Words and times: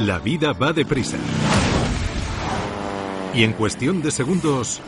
La 0.00 0.18
vida 0.18 0.54
va 0.54 0.72
deprisa. 0.72 1.18
Y 3.34 3.44
en 3.44 3.52
cuestión 3.52 4.00
de 4.00 4.10
segundos... 4.10 4.80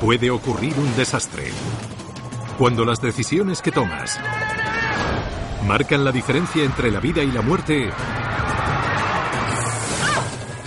Puede 0.00 0.30
ocurrir 0.32 0.74
un 0.76 0.96
desastre. 0.96 1.44
Cuando 2.58 2.84
las 2.84 3.00
decisiones 3.00 3.62
que 3.62 3.70
tomas 3.70 4.18
marcan 5.64 6.04
la 6.04 6.10
diferencia 6.10 6.64
entre 6.64 6.90
la 6.90 6.98
vida 6.98 7.22
y 7.22 7.30
la 7.30 7.42
muerte, 7.42 7.90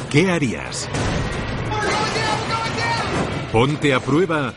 ¿qué 0.10 0.32
harías? 0.32 0.88
Ponte 3.52 3.94
a 3.94 4.00
prueba 4.00 4.54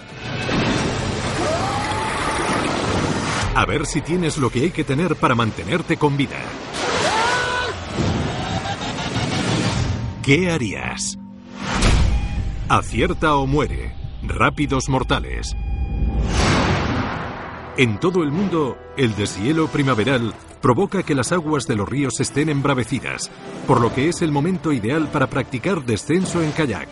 a 3.61 3.67
ver 3.67 3.85
si 3.85 4.01
tienes 4.01 4.39
lo 4.39 4.49
que 4.49 4.63
hay 4.63 4.71
que 4.71 4.85
tener 4.85 5.17
para 5.17 5.35
mantenerte 5.35 5.99
con 5.99 6.17
vida. 6.17 6.39
¿Qué 10.23 10.51
harías? 10.51 11.19
Acierta 12.71 13.37
o 13.37 13.47
muere. 13.47 13.95
Rápidos 14.23 14.89
mortales. 14.89 15.55
En 17.77 18.01
todo 18.01 18.23
el 18.23 18.33
mundo, 18.33 18.79
el 18.97 19.15
deshielo 19.15 19.69
primaveral 19.69 20.33
provoca 20.63 21.03
que 21.03 21.15
las 21.15 21.31
aguas 21.31 21.67
de 21.67 21.77
los 21.77 21.87
ríos 21.87 22.19
estén 22.19 22.49
embravecidas, 22.49 23.31
por 23.67 23.83
lo 23.83 23.93
que 23.93 24.09
es 24.09 24.23
el 24.23 24.33
momento 24.33 24.73
ideal 24.73 25.09
para 25.09 25.27
practicar 25.27 25.85
descenso 25.85 26.43
en 26.43 26.53
kayak. 26.53 26.89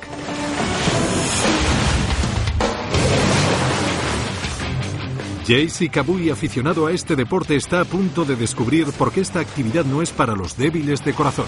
Jaycee 5.48 5.88
Kabui, 5.88 6.28
aficionado 6.28 6.86
a 6.86 6.92
este 6.92 7.16
deporte, 7.16 7.56
está 7.56 7.80
a 7.80 7.86
punto 7.86 8.26
de 8.26 8.36
descubrir 8.36 8.84
por 8.92 9.10
qué 9.10 9.22
esta 9.22 9.40
actividad 9.40 9.86
no 9.86 10.02
es 10.02 10.10
para 10.10 10.36
los 10.36 10.58
débiles 10.58 11.02
de 11.06 11.14
corazón. 11.14 11.46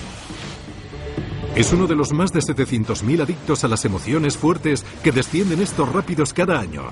Es 1.54 1.70
uno 1.74 1.86
de 1.86 1.94
los 1.94 2.10
más 2.14 2.32
de 2.32 2.40
700.000 2.40 3.20
adictos 3.20 3.62
a 3.62 3.68
las 3.68 3.84
emociones 3.84 4.38
fuertes 4.38 4.86
que 5.02 5.12
descienden 5.12 5.60
estos 5.60 5.86
rápidos 5.92 6.32
cada 6.32 6.58
año. 6.58 6.84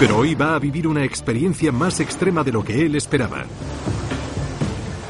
Pero 0.00 0.16
hoy 0.16 0.34
va 0.34 0.56
a 0.56 0.58
vivir 0.58 0.88
una 0.88 1.04
experiencia 1.04 1.70
más 1.70 2.00
extrema 2.00 2.42
de 2.42 2.50
lo 2.50 2.64
que 2.64 2.84
él 2.84 2.96
esperaba. 2.96 3.44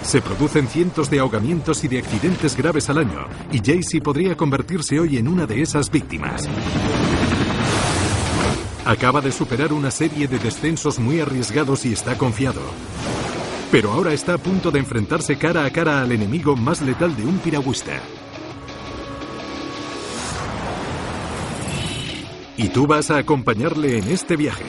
Se 0.03 0.21
producen 0.21 0.69
cientos 0.69 1.09
de 1.09 1.21
ahogamientos 1.21 1.85
y 1.85 1.89
de 1.89 2.01
accidentes 2.01 2.55
graves 2.55 2.91
al 2.91 2.99
año, 2.99 3.27
y 3.51 3.61
Jaycee 3.61 4.03
podría 4.03 4.37
convertirse 4.37 5.01
hoy 5.01 5.17
en 5.17 5.27
una 5.29 5.47
de 5.47 5.63
esas 5.63 5.91
víctimas. 5.91 6.47
Acaba 8.89 9.21
de 9.21 9.33
superar 9.33 9.75
una 9.75 9.91
serie 9.91 10.27
de 10.29 10.39
descensos 10.39 10.99
muy 10.99 11.21
arriesgados 11.21 11.85
y 11.85 11.93
está 11.93 12.17
confiado. 12.17 12.63
Pero 13.71 13.93
ahora 13.93 14.15
está 14.15 14.33
a 14.33 14.39
punto 14.39 14.71
de 14.71 14.79
enfrentarse 14.79 15.37
cara 15.37 15.67
a 15.67 15.71
cara 15.71 16.01
al 16.01 16.11
enemigo 16.11 16.57
más 16.57 16.81
letal 16.81 17.15
de 17.15 17.27
un 17.27 17.39
piragüista. 17.39 18.01
Y 22.57 22.71
tú 22.71 22.87
vas 22.87 23.11
a 23.11 23.19
acompañarle 23.19 23.99
en 23.99 24.09
este 24.09 24.37
viaje. 24.37 24.65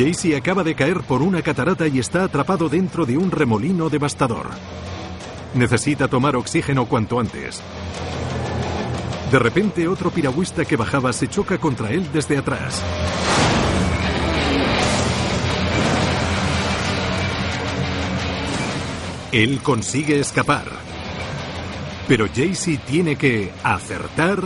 Jaycee 0.00 0.34
acaba 0.34 0.64
de 0.64 0.74
caer 0.74 1.02
por 1.02 1.20
una 1.20 1.42
catarata 1.42 1.86
y 1.86 1.98
está 1.98 2.24
atrapado 2.24 2.70
dentro 2.70 3.04
de 3.04 3.18
un 3.18 3.30
remolino 3.30 3.90
devastador. 3.90 4.48
Necesita 5.52 6.08
tomar 6.08 6.36
oxígeno 6.36 6.86
cuanto 6.86 7.20
antes. 7.20 7.60
De 9.30 9.38
repente 9.38 9.86
otro 9.86 10.10
piragüista 10.10 10.64
que 10.64 10.76
bajaba 10.76 11.12
se 11.12 11.28
choca 11.28 11.58
contra 11.58 11.90
él 11.90 12.08
desde 12.14 12.38
atrás. 12.38 12.82
Él 19.32 19.60
consigue 19.62 20.18
escapar. 20.18 20.64
Pero 22.08 22.26
Jaycee 22.26 22.78
tiene 22.78 23.16
que 23.16 23.52
acertar 23.62 24.40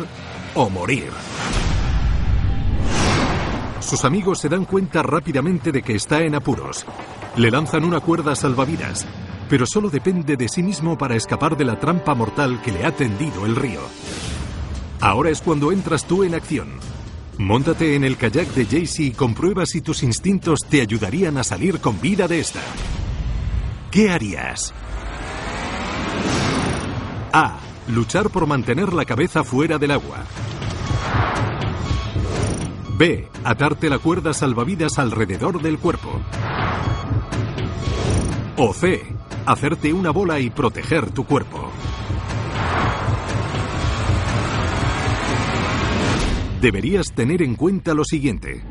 o 0.57 0.69
morir. 0.69 1.13
Sus 3.85 4.07
amigos 4.07 4.41
se 4.41 4.49
dan 4.49 4.65
cuenta 4.65 5.03
rápidamente 5.03 5.71
de 5.71 5.83
que 5.83 5.95
está 5.95 6.23
en 6.23 6.35
apuros. 6.35 6.87
Le 7.37 7.51
lanzan 7.51 7.85
una 7.85 8.01
cuerda 8.01 8.35
salvavidas, 8.35 9.07
pero 9.51 9.67
solo 9.67 9.91
depende 9.91 10.39
de 10.39 10.49
sí 10.49 10.63
mismo 10.63 10.97
para 10.97 11.17
escapar 11.17 11.55
de 11.55 11.67
la 11.67 11.79
trampa 11.79 12.15
mortal 12.15 12.63
que 12.63 12.73
le 12.73 12.87
ha 12.87 12.93
tendido 12.93 13.45
el 13.45 13.55
río. 13.55 13.81
Ahora 15.01 15.29
es 15.29 15.43
cuando 15.43 15.71
entras 15.71 16.07
tú 16.07 16.25
en 16.25 16.35
acción. 16.35 16.69
Móntate 17.37 17.95
en 17.95 18.05
el 18.05 18.17
kayak 18.17 18.49
de 18.55 18.65
Jaycee 18.65 19.07
y 19.09 19.11
comprueba 19.11 19.67
si 19.67 19.83
tus 19.83 20.03
instintos 20.03 20.61
te 20.67 20.81
ayudarían 20.81 21.37
a 21.37 21.45
salir 21.45 21.81
con 21.81 22.01
vida 22.01 22.27
de 22.27 22.41
esta. 22.41 22.61
¿Qué 23.91 24.11
harías? 24.11 24.73
A. 27.33 27.59
Luchar 27.89 28.31
por 28.31 28.47
mantener 28.47 28.95
la 28.95 29.05
cabeza 29.05 29.45
fuera 29.45 29.77
del 29.77 29.91
agua. 29.91 30.25
B. 32.97 33.29
Atarte 33.43 33.91
la 33.91 33.99
cuerda 33.99 34.33
salvavidas 34.33 35.01
alrededor 35.01 35.61
del 35.61 35.79
cuerpo. 35.79 36.21
O 38.57 38.73
C. 38.73 39.03
Hacerte 39.47 39.93
una 39.93 40.11
bola 40.11 40.39
y 40.39 40.51
proteger 40.51 41.11
tu 41.11 41.25
cuerpo. 41.25 41.71
Deberías 46.61 47.13
tener 47.13 47.43
en 47.43 47.57
cuenta 47.57 47.95
lo 47.95 48.05
siguiente. 48.05 48.63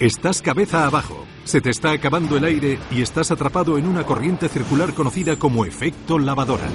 Estás 0.00 0.42
cabeza 0.42 0.84
abajo, 0.84 1.26
se 1.44 1.60
te 1.60 1.70
está 1.70 1.92
acabando 1.92 2.36
el 2.36 2.44
aire 2.44 2.78
y 2.90 3.02
estás 3.02 3.30
atrapado 3.30 3.78
en 3.78 3.86
una 3.86 4.04
corriente 4.04 4.48
circular 4.48 4.94
conocida 4.94 5.36
como 5.36 5.64
efecto 5.64 6.18
lavadora. 6.18 6.68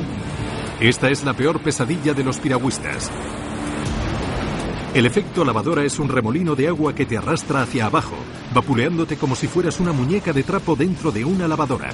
Esta 0.79 1.09
es 1.09 1.23
la 1.23 1.33
peor 1.33 1.59
pesadilla 1.59 2.13
de 2.13 2.23
los 2.23 2.39
piragüistas. 2.39 3.11
El 4.93 5.07
efecto 5.07 5.43
lavadora 5.43 5.83
es 5.83 5.97
un 5.97 6.07
remolino 6.07 6.55
de 6.55 6.67
agua 6.67 6.93
que 6.93 7.07
te 7.07 7.17
arrastra 7.17 7.63
hacia 7.63 7.87
abajo, 7.87 8.15
vapuleándote 8.53 9.17
como 9.17 9.35
si 9.35 9.47
fueras 9.47 9.79
una 9.79 9.91
muñeca 9.91 10.33
de 10.33 10.43
trapo 10.43 10.75
dentro 10.75 11.11
de 11.11 11.25
una 11.25 11.47
lavadora. 11.47 11.89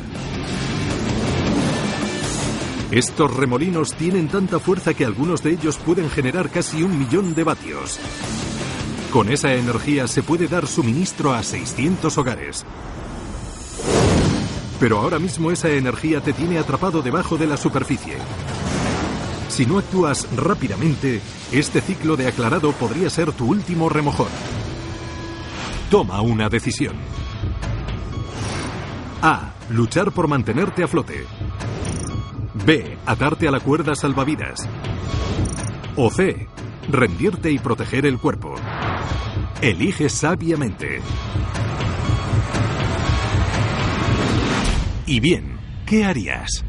Estos 2.92 3.34
remolinos 3.38 3.94
tienen 3.94 4.28
tanta 4.28 4.60
fuerza 4.60 4.94
que 4.94 5.06
algunos 5.06 5.42
de 5.44 5.52
ellos 5.52 5.78
pueden 5.78 6.10
generar 6.10 6.50
casi 6.50 6.84
un 6.84 7.00
millón 7.00 7.34
de 7.36 7.46
vatios. 7.46 7.98
Con 9.14 9.30
esa 9.30 9.54
energía 9.54 10.06
se 10.08 10.22
puede 10.22 10.50
dar 10.50 10.68
suministro 10.68 11.34
a 11.34 11.42
600 11.42 12.18
hogares. 12.18 12.66
Pero 14.78 15.00
ahora 15.00 15.20
mismo 15.20 15.52
esa 15.52 15.70
energía 15.70 16.20
te 16.20 16.34
tiene 16.34 16.58
atrapado 16.58 17.02
debajo 17.02 17.38
de 17.38 17.48
la 17.48 17.56
superficie. 17.56 18.18
Si 19.50 19.66
no 19.66 19.80
actúas 19.80 20.28
rápidamente, 20.38 21.22
este 21.52 21.82
ciclo 21.82 22.16
de 22.16 22.28
aclarado 22.28 22.72
podría 22.72 23.10
ser 23.10 23.34
tu 23.34 23.48
último 23.48 23.90
remojón. 23.90 24.30
Toma 25.90 26.22
una 26.22 26.48
decisión. 26.50 26.96
A. 29.22 29.54
Luchar 29.70 30.12
por 30.12 30.28
mantenerte 30.28 30.84
a 30.84 30.88
flote. 30.88 31.26
B. 32.66 32.98
Atarte 33.06 33.48
a 33.48 33.52
la 33.52 33.60
cuerda 33.60 33.96
salvavidas. 33.96 34.70
O 35.96 36.10
C. 36.10 36.48
Rendirte 36.88 37.52
y 37.52 37.60
proteger 37.60 38.06
el 38.06 38.20
cuerpo. 38.20 38.56
Elige 39.62 40.10
sabiamente. 40.10 41.02
Y 45.06 45.20
bien, 45.20 45.60
¿qué 45.86 46.06
harías? 46.06 46.64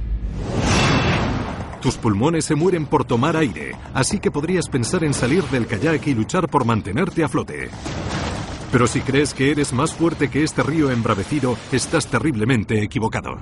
Tus 1.81 1.97
pulmones 1.97 2.45
se 2.45 2.55
mueren 2.55 2.85
por 2.85 3.07
tomar 3.07 3.39
aire, 3.39 3.73
así 3.95 4.21
que 4.21 4.31
podrías 4.31 4.69
pensar 4.69 5.03
en 5.03 5.15
salir 5.15 5.45
del 5.45 5.67
kayak 5.67 6.07
y 6.09 6.15
luchar 6.15 6.47
por 6.49 6.67
mantenerte 6.67 7.25
a 7.25 7.29
flote. 7.29 7.71
Pero 8.71 8.87
si 8.87 9.01
crees 9.01 9.33
que 9.33 9.51
eres 9.51 9.73
más 9.73 9.95
fuerte 9.95 10.29
que 10.29 10.45
este 10.45 10.63
río 10.63 10.91
embravecido, 10.91 11.57
estás 11.73 12.07
terriblemente 12.07 12.83
equivocado. 12.83 13.39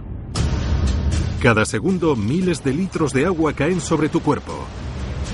Cada 1.43 1.65
segundo 1.65 2.15
miles 2.15 2.63
de 2.63 2.75
litros 2.75 3.13
de 3.13 3.27
agua 3.27 3.53
caen 3.55 3.81
sobre 3.81 4.09
tu 4.09 4.21
cuerpo. 4.21 4.55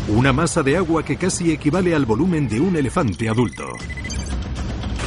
Una 0.09 0.33
masa 0.33 0.63
de 0.63 0.77
agua 0.79 1.03
que 1.03 1.17
casi 1.17 1.53
equivale 1.53 1.95
al 1.95 2.07
volumen 2.07 2.49
de 2.49 2.61
un 2.61 2.75
elefante 2.75 3.29
adulto. 3.29 3.67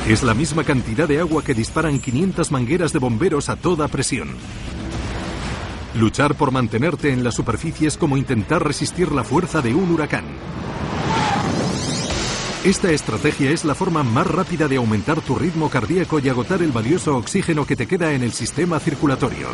Es 0.07 0.21
la 0.23 0.35
misma 0.35 0.63
cantidad 0.63 1.07
de 1.07 1.19
agua 1.19 1.43
que 1.43 1.53
disparan 1.53 1.99
500 1.99 2.51
mangueras 2.51 2.93
de 2.93 2.99
bomberos 2.99 3.49
a 3.49 3.55
toda 3.55 3.87
presión. 3.87 4.29
Luchar 5.97 6.35
por 6.35 6.51
mantenerte 6.51 7.11
en 7.11 7.23
la 7.23 7.31
superficie 7.31 7.87
es 7.87 7.97
como 7.97 8.17
intentar 8.17 8.63
resistir 8.63 9.11
la 9.11 9.23
fuerza 9.23 9.63
de 9.63 9.73
un 9.73 9.89
huracán. 9.89 10.25
Esta 12.63 12.91
estrategia 12.91 13.49
es 13.49 13.65
la 13.65 13.73
forma 13.73 14.03
más 14.03 14.27
rápida 14.27 14.67
de 14.67 14.75
aumentar 14.75 15.21
tu 15.21 15.33
ritmo 15.33 15.71
cardíaco 15.71 16.19
y 16.19 16.29
agotar 16.29 16.61
el 16.61 16.71
valioso 16.71 17.17
oxígeno 17.17 17.65
que 17.65 17.75
te 17.75 17.87
queda 17.87 18.13
en 18.13 18.21
el 18.21 18.31
sistema 18.31 18.79
circulatorio. 18.79 19.47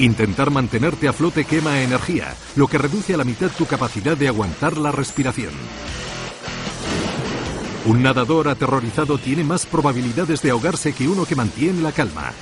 Intentar 0.00 0.50
mantenerte 0.50 1.06
a 1.06 1.12
flote 1.12 1.44
quema 1.44 1.82
energía, 1.82 2.34
lo 2.56 2.66
que 2.66 2.78
reduce 2.78 3.14
a 3.14 3.18
la 3.18 3.24
mitad 3.24 3.52
tu 3.56 3.66
capacidad 3.66 4.16
de 4.16 4.26
aguantar 4.26 4.78
la 4.78 4.90
respiración. 4.90 5.52
Un 7.86 8.02
nadador 8.02 8.48
aterrorizado 8.48 9.16
tiene 9.16 9.44
más 9.44 9.64
probabilidades 9.64 10.42
de 10.42 10.50
ahogarse 10.50 10.92
que 10.92 11.06
uno 11.06 11.24
que 11.24 11.36
mantiene 11.36 11.82
la 11.82 11.92
calma. 11.92 12.32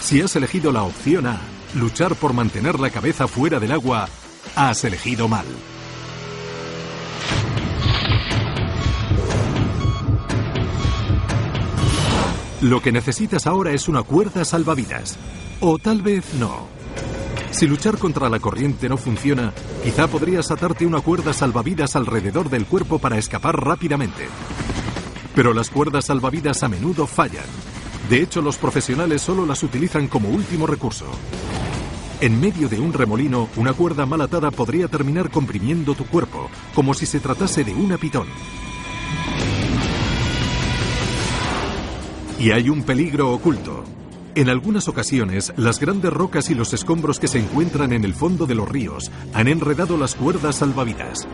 Si 0.00 0.20
has 0.20 0.34
elegido 0.36 0.72
la 0.72 0.84
opción 0.84 1.26
A, 1.26 1.40
luchar 1.74 2.14
por 2.14 2.32
mantener 2.32 2.80
la 2.80 2.90
cabeza 2.90 3.28
fuera 3.28 3.60
del 3.60 3.72
agua, 3.72 4.08
has 4.56 4.84
elegido 4.84 5.28
mal. 5.28 5.46
Lo 12.60 12.80
que 12.80 12.90
necesitas 12.90 13.46
ahora 13.46 13.72
es 13.72 13.88
una 13.88 14.02
cuerda 14.02 14.44
salvavidas. 14.44 15.16
O 15.60 15.78
tal 15.78 16.02
vez 16.02 16.34
no. 16.34 16.66
Si 17.50 17.66
luchar 17.66 17.98
contra 17.98 18.28
la 18.28 18.40
corriente 18.40 18.88
no 18.88 18.96
funciona, 18.96 19.52
quizá 19.84 20.08
podrías 20.08 20.50
atarte 20.50 20.84
una 20.84 21.00
cuerda 21.00 21.32
salvavidas 21.32 21.94
alrededor 21.96 22.50
del 22.50 22.66
cuerpo 22.66 22.98
para 22.98 23.16
escapar 23.18 23.64
rápidamente. 23.64 24.26
Pero 25.34 25.54
las 25.54 25.70
cuerdas 25.70 26.06
salvavidas 26.06 26.62
a 26.62 26.68
menudo 26.68 27.06
fallan. 27.06 27.46
De 28.08 28.22
hecho, 28.22 28.40
los 28.40 28.56
profesionales 28.56 29.20
solo 29.20 29.44
las 29.44 29.62
utilizan 29.62 30.08
como 30.08 30.30
último 30.30 30.66
recurso. 30.66 31.06
En 32.20 32.40
medio 32.40 32.68
de 32.68 32.80
un 32.80 32.92
remolino, 32.92 33.48
una 33.56 33.74
cuerda 33.74 34.06
mal 34.06 34.22
atada 34.22 34.50
podría 34.50 34.88
terminar 34.88 35.30
comprimiendo 35.30 35.94
tu 35.94 36.04
cuerpo, 36.06 36.50
como 36.74 36.94
si 36.94 37.06
se 37.06 37.20
tratase 37.20 37.64
de 37.64 37.74
una 37.74 37.98
pitón. 37.98 38.26
Y 42.40 42.50
hay 42.50 42.70
un 42.70 42.82
peligro 42.82 43.30
oculto. 43.30 43.84
En 44.34 44.48
algunas 44.48 44.88
ocasiones, 44.88 45.52
las 45.56 45.78
grandes 45.78 46.12
rocas 46.12 46.48
y 46.50 46.54
los 46.54 46.72
escombros 46.72 47.20
que 47.20 47.28
se 47.28 47.38
encuentran 47.38 47.92
en 47.92 48.04
el 48.04 48.14
fondo 48.14 48.46
de 48.46 48.54
los 48.54 48.68
ríos 48.68 49.10
han 49.34 49.48
enredado 49.48 49.96
las 49.96 50.14
cuerdas 50.14 50.56
salvavidas. 50.56 51.26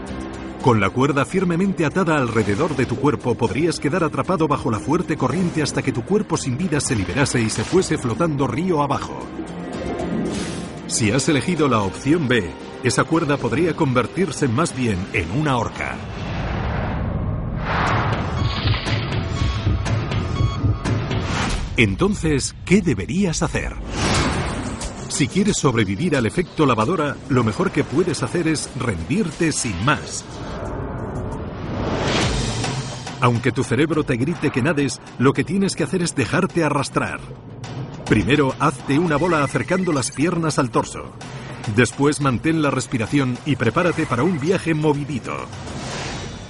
Con 0.65 0.81
la 0.81 0.89
cuerda 0.89 1.27
firmemente 1.27 1.85
atada 1.85 2.17
alrededor 2.17 2.75
de 2.75 2.87
tu 2.87 2.97
cuerpo 2.97 3.35
podrías 3.35 3.79
quedar 3.79 4.03
atrapado 4.03 4.49
bajo 4.49 4.71
la 4.71 4.79
fuerte 4.79 5.15
corriente 5.15 5.63
hasta 5.63 5.83
que 5.83 5.93
tu 5.93 6.07
cuerpo 6.07 6.39
sin 6.39 6.57
vida 6.57 6.81
se 6.81 6.97
liberase 6.97 7.39
y 7.39 7.51
se 7.51 7.63
fuese 7.65 7.99
flotando 7.99 8.47
río 8.47 8.83
abajo. 8.83 9.27
Si 10.87 11.11
has 11.11 11.29
elegido 11.29 11.69
la 11.69 11.83
opción 11.83 12.29
B, 12.29 12.51
esa 12.83 13.05
cuerda 13.05 13.37
podría 13.37 13.77
convertirse 13.77 14.49
más 14.49 14.75
bien 14.75 14.97
en 15.13 15.31
una 15.33 15.59
horca. 15.59 15.99
Entonces, 21.77 22.57
¿qué 22.65 22.81
deberías 22.81 23.43
hacer? 23.43 23.75
Si 25.09 25.29
quieres 25.29 25.59
sobrevivir 25.59 26.17
al 26.17 26.25
efecto 26.25 26.65
lavadora, 26.65 27.17
lo 27.29 27.45
mejor 27.45 27.71
que 27.71 27.85
puedes 27.85 28.23
hacer 28.23 28.49
es 28.49 28.71
rendirte 28.79 29.53
sin 29.53 29.85
más. 29.85 30.25
Aunque 33.25 33.53
tu 33.53 33.65
cerebro 33.65 34.05
te 34.05 34.19
grite 34.19 34.51
que 34.51 34.61
nades, 34.61 35.01
lo 35.19 35.33
que 35.33 35.45
tienes 35.45 35.75
que 35.77 35.83
hacer 35.83 36.03
es 36.03 36.15
dejarte 36.15 36.63
arrastrar. 36.63 37.21
Primero, 38.05 38.55
hazte 38.59 38.99
una 38.99 39.17
bola 39.17 39.43
acercando 39.43 39.95
las 39.95 40.11
piernas 40.11 40.59
al 40.59 40.69
torso. 40.69 41.11
Después, 41.75 42.21
mantén 42.21 42.61
la 42.61 42.71
respiración 42.71 43.39
y 43.47 43.57
prepárate 43.57 44.05
para 44.05 44.25
un 44.25 44.39
viaje 44.39 44.75
movidito. 44.75 45.35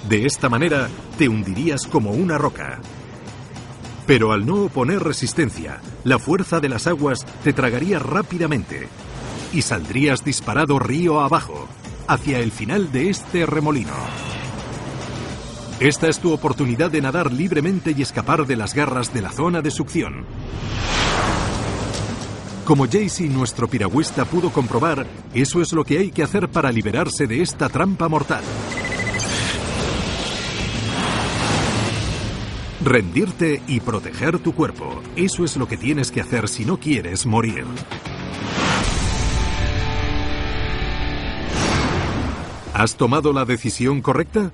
De 0.09 0.27
esta 0.27 0.49
manera, 0.49 0.89
te 1.17 1.29
hundirías 1.29 1.87
como 1.87 2.11
una 2.11 2.39
roca. 2.39 2.81
Pero 4.09 4.33
al 4.33 4.45
no 4.45 4.65
oponer 4.65 5.01
resistencia, 5.01 5.81
la 6.03 6.19
fuerza 6.19 6.59
de 6.59 6.71
las 6.71 6.89
aguas 6.89 7.25
te 7.45 7.53
tragaría 7.53 8.01
rápidamente 8.01 8.89
y 9.53 9.63
saldrías 9.63 10.25
disparado 10.25 10.81
río 10.81 11.21
abajo, 11.21 11.69
hacia 12.09 12.41
el 12.41 12.51
final 12.51 12.91
de 12.91 13.11
este 13.11 13.47
remolino. 13.47 14.34
Esta 15.81 16.09
es 16.09 16.21
tu 16.21 16.33
oportunidad 16.33 16.91
de 16.91 17.01
nadar 17.01 17.33
libremente 17.33 17.95
y 17.97 18.03
escapar 18.03 18.47
de 18.47 18.57
las 18.57 18.75
garras 18.75 19.13
de 19.13 19.21
la 19.21 19.33
zona 19.33 19.61
de 19.61 19.73
succión. 19.73 20.25
Como 22.65 22.87
Jaycee, 22.87 23.29
nuestro 23.29 23.69
piragüista, 23.69 24.25
pudo 24.25 24.51
comprobar, 24.51 25.05
eso 25.35 25.61
es 25.61 25.73
lo 25.73 25.85
que 25.85 25.99
hay 25.99 26.11
que 26.13 26.23
hacer 26.23 26.49
para 26.49 26.71
liberarse 26.71 27.27
de 27.27 27.43
esta 27.43 27.69
trampa 27.69 28.09
mortal. 28.09 28.45
Rendirte 32.83 33.61
y 33.67 33.81
proteger 33.81 34.39
tu 34.39 34.55
cuerpo. 34.55 35.03
Eso 35.17 35.45
es 35.45 35.57
lo 35.57 35.67
que 35.67 35.77
tienes 35.77 36.11
que 36.11 36.21
hacer 36.21 36.49
si 36.49 36.65
no 36.65 36.79
quieres 36.79 37.27
morir. 37.27 37.65
¿Has 42.73 42.97
tomado 42.97 43.33
la 43.33 43.45
decisión 43.45 44.01
correcta? 44.03 44.53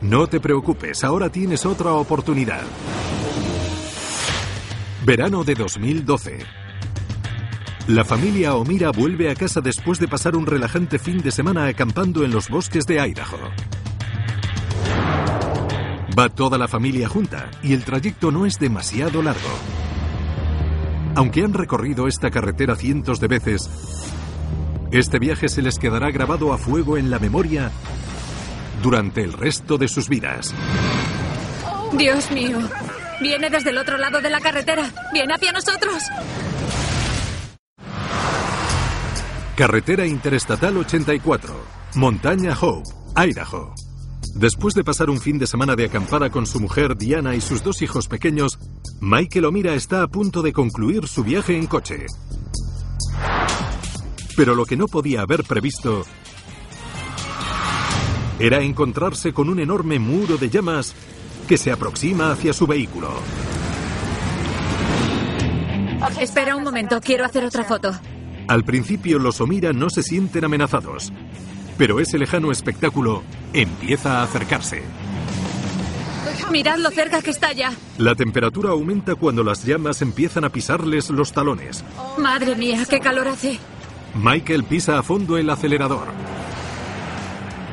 No 0.00 0.26
te 0.26 0.40
preocupes, 0.40 1.04
ahora 1.04 1.28
tienes 1.28 1.66
otra 1.66 1.92
oportunidad. 1.92 2.62
Verano 5.04 5.44
de 5.44 5.54
2012. 5.54 6.38
La 7.88 8.04
familia 8.06 8.54
Omira 8.54 8.92
vuelve 8.92 9.30
a 9.30 9.34
casa 9.34 9.60
después 9.60 9.98
de 9.98 10.08
pasar 10.08 10.36
un 10.36 10.46
relajante 10.46 10.98
fin 10.98 11.18
de 11.18 11.30
semana 11.30 11.66
acampando 11.66 12.24
en 12.24 12.30
los 12.30 12.48
bosques 12.48 12.86
de 12.86 12.94
Idaho. 13.06 13.36
Va 16.18 16.30
toda 16.30 16.56
la 16.56 16.66
familia 16.66 17.06
junta 17.06 17.50
y 17.62 17.74
el 17.74 17.84
trayecto 17.84 18.30
no 18.30 18.46
es 18.46 18.58
demasiado 18.58 19.20
largo. 19.20 19.50
Aunque 21.14 21.42
han 21.42 21.52
recorrido 21.52 22.08
esta 22.08 22.30
carretera 22.30 22.74
cientos 22.74 23.20
de 23.20 23.28
veces, 23.28 23.68
este 24.92 25.18
viaje 25.18 25.50
se 25.50 25.60
les 25.60 25.78
quedará 25.78 26.10
grabado 26.10 26.54
a 26.54 26.58
fuego 26.58 26.96
en 26.96 27.10
la 27.10 27.18
memoria 27.18 27.70
durante 28.82 29.22
el 29.22 29.32
resto 29.32 29.78
de 29.78 29.88
sus 29.88 30.08
vidas. 30.08 30.54
Dios 31.92 32.30
mío, 32.30 32.58
viene 33.20 33.50
desde 33.50 33.70
el 33.70 33.78
otro 33.78 33.98
lado 33.98 34.20
de 34.20 34.30
la 34.30 34.40
carretera, 34.40 34.90
viene 35.12 35.34
hacia 35.34 35.52
nosotros. 35.52 36.02
Carretera 39.56 40.06
Interestatal 40.06 40.76
84, 40.78 41.54
Montaña 41.96 42.56
Hope, 42.58 42.88
Idaho. 43.16 43.74
Después 44.34 44.74
de 44.74 44.84
pasar 44.84 45.10
un 45.10 45.20
fin 45.20 45.38
de 45.38 45.46
semana 45.46 45.74
de 45.74 45.84
acampada 45.84 46.30
con 46.30 46.46
su 46.46 46.60
mujer 46.60 46.96
Diana 46.96 47.34
y 47.34 47.40
sus 47.40 47.62
dos 47.62 47.82
hijos 47.82 48.06
pequeños, 48.06 48.58
Michael 49.00 49.46
O'Mira 49.46 49.74
está 49.74 50.02
a 50.02 50.08
punto 50.08 50.40
de 50.40 50.52
concluir 50.52 51.08
su 51.08 51.24
viaje 51.24 51.58
en 51.58 51.66
coche. 51.66 52.06
Pero 54.36 54.54
lo 54.54 54.64
que 54.64 54.76
no 54.76 54.86
podía 54.86 55.22
haber 55.22 55.44
previsto 55.44 56.04
era 58.40 58.62
encontrarse 58.62 59.32
con 59.34 59.50
un 59.50 59.60
enorme 59.60 59.98
muro 59.98 60.38
de 60.38 60.48
llamas 60.48 60.94
que 61.46 61.58
se 61.58 61.70
aproxima 61.70 62.32
hacia 62.32 62.52
su 62.54 62.66
vehículo. 62.66 63.10
Espera 66.18 66.56
un 66.56 66.64
momento, 66.64 67.00
quiero 67.00 67.24
hacer 67.24 67.44
otra 67.44 67.64
foto. 67.64 67.92
Al 68.48 68.64
principio 68.64 69.18
los 69.18 69.40
O'Mira 69.40 69.72
no 69.72 69.90
se 69.90 70.02
sienten 70.02 70.44
amenazados, 70.44 71.12
pero 71.76 72.00
ese 72.00 72.18
lejano 72.18 72.50
espectáculo 72.50 73.22
empieza 73.52 74.20
a 74.20 74.22
acercarse. 74.22 74.82
Mirad 76.50 76.78
lo 76.78 76.90
cerca 76.90 77.20
que 77.20 77.30
está 77.30 77.52
ya. 77.52 77.72
La 77.98 78.14
temperatura 78.14 78.70
aumenta 78.70 79.14
cuando 79.14 79.44
las 79.44 79.64
llamas 79.64 80.00
empiezan 80.02 80.44
a 80.44 80.48
pisarles 80.50 81.10
los 81.10 81.32
talones. 81.32 81.84
Madre 82.18 82.56
mía, 82.56 82.84
qué 82.88 82.98
calor 83.00 83.28
hace. 83.28 83.58
Michael 84.14 84.64
pisa 84.64 84.98
a 84.98 85.02
fondo 85.02 85.36
el 85.36 85.48
acelerador. 85.50 86.08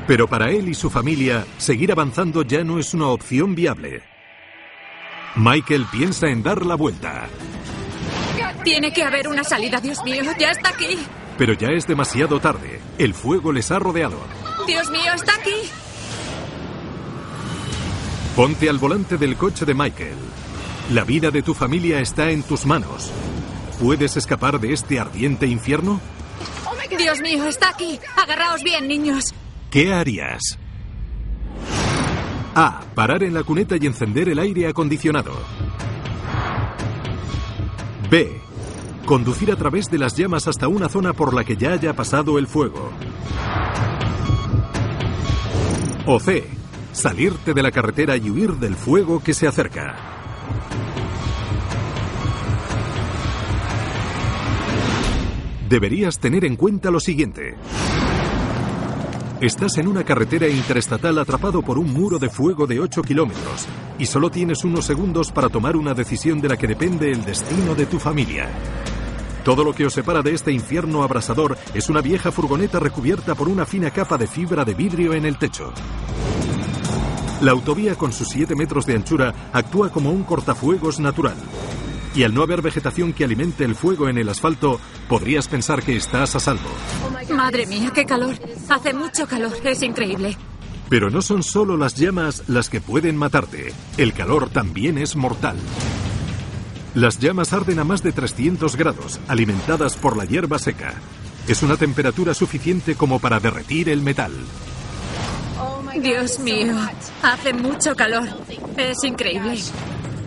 Pero 0.08 0.28
para 0.28 0.50
él 0.52 0.70
y 0.70 0.74
su 0.74 0.90
familia, 0.90 1.46
seguir 1.58 1.92
avanzando 1.92 2.42
ya 2.42 2.64
no 2.64 2.80
es 2.80 2.94
una 2.94 3.08
opción 3.08 3.56
viable. 3.56 4.02
Michael 5.36 5.86
piensa 5.92 6.28
en 6.28 6.42
dar 6.42 6.66
la 6.66 6.76
vuelta. 6.76 7.28
Tiene 8.64 8.92
que 8.92 9.04
haber 9.04 9.28
una 9.28 9.44
salida, 9.44 9.80
Dios 9.82 10.04
mío, 10.04 10.24
ya 10.40 10.52
está 10.52 10.70
aquí. 10.70 10.98
Pero 11.38 11.54
ya 11.54 11.68
es 11.70 11.86
demasiado 11.86 12.40
tarde. 12.40 12.80
El 12.98 13.14
fuego 13.14 13.52
les 13.52 13.70
ha 13.70 13.80
rodeado. 13.80 14.18
Dios 14.66 14.90
mío, 14.90 15.12
está 15.14 15.36
aquí. 15.36 15.70
Ponte 18.36 18.70
al 18.70 18.78
volante 18.78 19.18
del 19.18 19.36
coche 19.36 19.66
de 19.66 19.74
Michael. 19.74 20.18
La 20.92 21.04
vida 21.04 21.32
de 21.32 21.44
tu 21.44 21.54
familia 21.54 22.00
está 22.00 22.32
en 22.32 22.44
tus 22.44 22.66
manos. 22.66 23.12
¿Puedes 23.80 24.16
escapar 24.16 24.60
de 24.60 24.74
este 24.74 25.00
ardiente 25.00 25.48
infierno? 25.48 26.00
Dios 26.98 27.20
mío, 27.22 27.48
está 27.48 27.70
aquí. 27.70 28.00
Agarraos 28.16 28.64
bien, 28.64 28.88
niños. 28.88 29.34
¿Qué 29.70 29.94
harías? 29.94 30.58
A. 32.56 32.82
Parar 32.96 33.24
en 33.24 33.34
la 33.34 33.44
cuneta 33.44 33.76
y 33.80 33.86
encender 33.86 34.30
el 34.30 34.40
aire 34.40 34.68
acondicionado. 34.68 35.34
B. 38.10 38.42
Conducir 39.06 39.52
a 39.52 39.56
través 39.56 39.92
de 39.92 39.98
las 39.98 40.16
llamas 40.16 40.48
hasta 40.48 40.68
una 40.68 40.90
zona 40.90 41.14
por 41.14 41.34
la 41.34 41.44
que 41.44 41.58
ya 41.58 41.74
haya 41.74 41.94
pasado 41.94 42.40
el 42.40 42.48
fuego. 42.48 42.92
O 46.06 46.20
C. 46.20 46.46
Salirte 46.94 47.54
de 47.54 47.62
la 47.62 47.72
carretera 47.72 48.18
y 48.18 48.30
huir 48.30 48.54
del 48.54 48.76
fuego 48.76 49.22
que 49.22 49.34
se 49.34 49.48
acerca. 49.48 50.18
deberías 55.68 56.20
tener 56.20 56.46
en 56.46 56.56
cuenta 56.56 56.92
lo 56.92 57.00
siguiente. 57.00 57.56
Estás 59.40 59.78
en 59.78 59.88
una 59.88 60.04
carretera 60.04 60.48
interestatal 60.48 61.20
atrapado 61.20 61.62
por 61.62 61.78
un 61.78 61.94
muro 61.94 62.18
de 62.18 62.28
fuego 62.28 62.66
de 62.66 62.80
8 62.80 63.04
kilómetros 63.04 63.68
y 64.00 64.08
solo 64.08 64.32
tienes 64.32 64.64
unos 64.64 64.86
segundos 64.86 65.32
para 65.32 65.48
tomar 65.48 65.76
una 65.76 65.94
decisión 65.94 66.42
de 66.42 66.50
la 66.50 66.58
que 66.58 66.66
depende 66.66 67.12
el 67.12 67.24
destino 67.24 67.76
de 67.76 67.86
tu 67.86 68.00
familia. 68.00 68.50
Todo 69.44 69.64
lo 69.64 69.74
que 69.74 69.86
os 69.86 69.94
separa 69.94 70.24
de 70.24 70.34
este 70.34 70.52
infierno 70.52 71.04
abrasador 71.04 71.56
es 71.76 71.88
una 71.88 72.02
vieja 72.02 72.32
furgoneta 72.32 72.80
recubierta 72.80 73.36
por 73.36 73.48
una 73.48 73.68
fina 73.68 73.92
capa 73.92 74.18
de 74.18 74.26
fibra 74.26 74.66
de 74.66 74.74
vidrio 74.74 75.14
en 75.14 75.26
el 75.26 75.38
techo. 75.38 75.72
La 77.42 77.52
autovía 77.52 77.94
con 77.94 78.12
sus 78.14 78.30
7 78.30 78.56
metros 78.56 78.88
de 78.88 78.96
anchura 78.96 79.52
actúa 79.54 79.92
como 79.92 80.10
un 80.10 80.24
cortafuegos 80.24 81.00
natural. 81.00 81.38
Y 82.18 82.24
al 82.24 82.34
no 82.34 82.42
haber 82.42 82.64
vegetación 82.64 83.14
que 83.14 83.26
alimente 83.26 83.64
el 83.64 83.76
fuego 83.76 84.10
en 84.10 84.18
el 84.18 84.28
asfalto, 84.28 84.80
podrías 85.08 85.48
pensar 85.48 85.84
que 85.84 85.96
estás 85.96 86.36
a 86.36 86.40
salvo. 86.40 86.68
Madre 87.32 87.68
mía, 87.68 87.92
qué 87.94 88.06
calor. 88.06 88.34
Hace 88.70 88.92
mucho 88.92 89.28
calor, 89.28 89.52
es 89.64 89.84
increíble. 89.84 90.36
Pero 90.90 91.12
no 91.12 91.22
son 91.22 91.44
solo 91.44 91.78
las 91.78 91.94
llamas 91.94 92.46
las 92.48 92.72
que 92.72 92.82
pueden 92.82 93.18
matarte. 93.18 93.72
El 93.98 94.14
calor 94.14 94.50
también 94.50 94.98
es 94.98 95.16
mortal. 95.16 95.58
Las 96.96 97.20
llamas 97.20 97.54
arden 97.54 97.78
a 97.78 97.84
más 97.84 98.02
de 98.02 98.14
300 98.14 98.76
grados, 98.78 99.20
alimentadas 99.28 99.96
por 99.96 100.18
la 100.18 100.26
hierba 100.26 100.58
seca. 100.58 100.96
Es 101.48 101.62
una 101.62 101.78
temperatura 101.78 102.34
suficiente 102.34 102.96
como 102.96 103.20
para 103.20 103.40
derretir 103.40 103.90
el 103.90 104.02
metal. 104.02 104.34
Dios 106.02 106.40
mío, 106.40 106.74
hace 107.22 107.54
mucho 107.54 107.96
calor. 107.96 108.28
Es 108.76 109.04
increíble. 109.04 109.60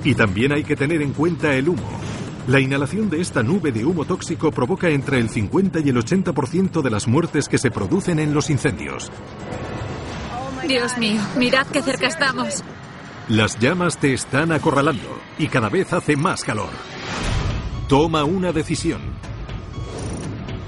Y 0.05 0.15
también 0.15 0.53
hay 0.53 0.65
que 0.65 0.77
tener 0.77 1.03
en 1.03 1.13
cuenta 1.13 1.55
el 1.55 1.69
humo. 1.69 1.89
La 2.47 2.59
inhalación 2.59 3.11
de 3.11 3.21
esta 3.21 3.43
nube 3.43 3.71
de 3.71 3.85
humo 3.85 4.05
tóxico 4.05 4.51
provoca 4.51 4.89
entre 4.89 5.19
el 5.19 5.29
50 5.29 5.81
y 5.81 5.89
el 5.91 5.97
80% 5.97 6.83
de 6.83 6.91
las 6.91 7.07
muertes 7.07 7.49
que 7.49 7.59
se 7.59 7.71
producen 7.71 8.19
en 8.19 8.33
los 8.35 8.51
incendios. 8.51 9.11
Dios 10.67 10.97
mío, 10.99 11.21
mirad 11.37 11.67
qué 11.67 11.83
cerca 11.83 12.07
estamos. 12.07 12.63
Las 13.29 13.59
llamas 13.59 13.99
te 13.99 14.13
están 14.13 14.53
acorralando 14.53 15.21
y 15.39 15.49
cada 15.49 15.69
vez 15.69 15.93
hace 15.93 16.17
más 16.17 16.43
calor. 16.43 16.71
Toma 17.89 18.25
una 18.25 18.53
decisión. 18.53 19.01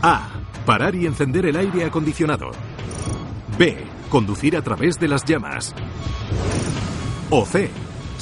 A. 0.02 0.28
Parar 0.66 0.94
y 0.94 1.06
encender 1.06 1.46
el 1.46 1.56
aire 1.56 1.84
acondicionado. 1.84 2.50
B. 3.58 3.84
Conducir 4.10 4.56
a 4.56 4.62
través 4.62 4.98
de 5.00 5.08
las 5.08 5.24
llamas. 5.24 5.74
O 7.30 7.44
C. 7.44 7.70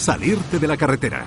Salirte 0.00 0.58
de 0.58 0.66
la 0.66 0.78
carretera. 0.78 1.26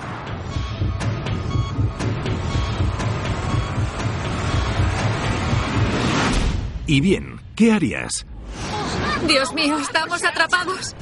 Y 6.84 7.00
bien, 7.00 7.40
¿qué 7.54 7.70
harías? 7.70 8.26
Dios 9.28 9.54
mío, 9.54 9.78
estamos 9.78 10.24
atrapados. 10.24 10.96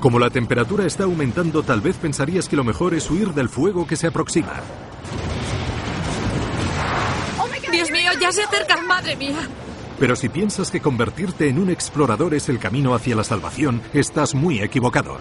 Como 0.00 0.18
la 0.18 0.30
temperatura 0.30 0.84
está 0.84 1.04
aumentando, 1.04 1.62
tal 1.62 1.80
vez 1.80 1.94
pensarías 1.96 2.48
que 2.48 2.56
lo 2.56 2.64
mejor 2.64 2.92
es 2.92 3.08
huir 3.08 3.28
del 3.34 3.48
fuego 3.48 3.86
que 3.86 3.94
se 3.94 4.08
aproxima. 4.08 4.54
Dios 7.70 7.88
mío, 7.92 8.10
ya 8.20 8.32
se 8.32 8.42
acerca, 8.42 8.82
madre 8.82 9.14
mía. 9.14 9.48
Pero 10.00 10.16
si 10.16 10.28
piensas 10.28 10.72
que 10.72 10.80
convertirte 10.80 11.48
en 11.48 11.60
un 11.60 11.70
explorador 11.70 12.34
es 12.34 12.48
el 12.48 12.58
camino 12.58 12.96
hacia 12.96 13.14
la 13.14 13.22
salvación, 13.22 13.80
estás 13.92 14.34
muy 14.34 14.58
equivocado. 14.58 15.18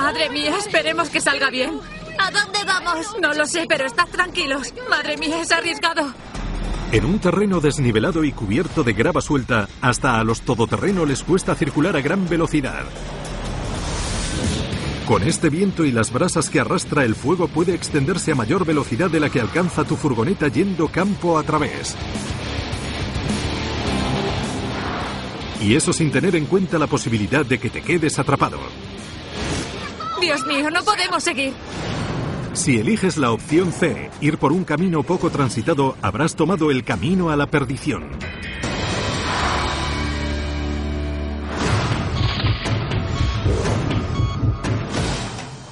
Madre 0.00 0.30
mía, 0.30 0.56
esperemos 0.56 1.10
que 1.10 1.20
salga 1.20 1.50
bien. 1.50 1.78
¿A 2.18 2.30
dónde 2.30 2.58
vamos? 2.66 3.14
No 3.20 3.34
lo 3.34 3.46
sé, 3.46 3.66
pero 3.68 3.84
estad 3.84 4.08
tranquilos. 4.08 4.72
Madre 4.88 5.18
mía, 5.18 5.42
es 5.42 5.52
arriesgado. 5.52 6.14
En 6.90 7.04
un 7.04 7.18
terreno 7.18 7.60
desnivelado 7.60 8.24
y 8.24 8.32
cubierto 8.32 8.82
de 8.82 8.94
grava 8.94 9.20
suelta, 9.20 9.68
hasta 9.82 10.18
a 10.18 10.24
los 10.24 10.40
todoterreno 10.40 11.04
les 11.04 11.22
cuesta 11.22 11.54
circular 11.54 11.96
a 11.96 12.00
gran 12.00 12.26
velocidad. 12.28 12.84
Con 15.06 15.22
este 15.22 15.50
viento 15.50 15.84
y 15.84 15.92
las 15.92 16.10
brasas 16.10 16.48
que 16.48 16.60
arrastra 16.60 17.04
el 17.04 17.14
fuego 17.14 17.46
puede 17.48 17.74
extenderse 17.74 18.32
a 18.32 18.36
mayor 18.36 18.64
velocidad 18.64 19.10
de 19.10 19.20
la 19.20 19.28
que 19.28 19.40
alcanza 19.40 19.84
tu 19.84 19.96
furgoneta 19.96 20.48
yendo 20.48 20.88
campo 20.88 21.38
a 21.38 21.42
través. 21.42 21.94
Y 25.60 25.74
eso 25.74 25.92
sin 25.92 26.10
tener 26.10 26.36
en 26.36 26.46
cuenta 26.46 26.78
la 26.78 26.86
posibilidad 26.86 27.44
de 27.44 27.58
que 27.58 27.68
te 27.68 27.82
quedes 27.82 28.18
atrapado. 28.18 28.58
Dios 30.20 30.46
mío, 30.46 30.70
no 30.70 30.82
podemos 30.84 31.22
seguir. 31.22 31.52
Si 32.52 32.78
eliges 32.78 33.16
la 33.16 33.30
opción 33.30 33.72
C, 33.72 34.10
ir 34.20 34.38
por 34.38 34.52
un 34.52 34.64
camino 34.64 35.02
poco 35.02 35.30
transitado, 35.30 35.96
habrás 36.02 36.34
tomado 36.34 36.70
el 36.70 36.84
camino 36.84 37.30
a 37.30 37.36
la 37.36 37.46
perdición. 37.46 38.10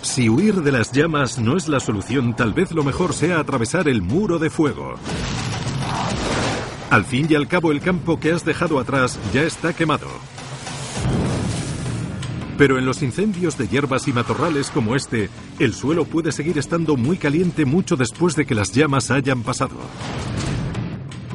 Si 0.02 0.28
huir 0.28 0.62
de 0.62 0.72
las 0.72 0.90
llamas 0.92 1.38
no 1.38 1.56
es 1.56 1.68
la 1.68 1.78
solución, 1.78 2.34
tal 2.34 2.52
vez 2.52 2.72
lo 2.72 2.82
mejor 2.82 3.12
sea 3.12 3.38
atravesar 3.38 3.88
el 3.88 4.02
muro 4.02 4.38
de 4.38 4.50
fuego. 4.50 4.94
Al 6.90 7.04
fin 7.04 7.26
y 7.28 7.34
al 7.34 7.46
cabo 7.46 7.70
el 7.70 7.80
campo 7.80 8.18
que 8.18 8.32
has 8.32 8.44
dejado 8.44 8.78
atrás 8.78 9.18
ya 9.32 9.42
está 9.42 9.74
quemado. 9.74 10.08
Pero 12.58 12.76
en 12.76 12.84
los 12.84 13.02
incendios 13.04 13.56
de 13.56 13.68
hierbas 13.68 14.08
y 14.08 14.12
matorrales 14.12 14.70
como 14.70 14.96
este, 14.96 15.30
el 15.60 15.72
suelo 15.72 16.04
puede 16.04 16.32
seguir 16.32 16.58
estando 16.58 16.96
muy 16.96 17.16
caliente 17.16 17.64
mucho 17.64 17.94
después 17.94 18.34
de 18.34 18.44
que 18.44 18.56
las 18.56 18.72
llamas 18.72 19.12
hayan 19.12 19.44
pasado. 19.44 19.76